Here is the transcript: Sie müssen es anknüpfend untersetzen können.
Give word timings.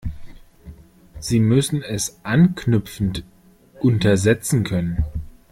Sie 1.19 1.39
müssen 1.39 1.83
es 1.83 2.21
anknüpfend 2.23 3.23
untersetzen 3.81 4.63
können. 4.63 5.05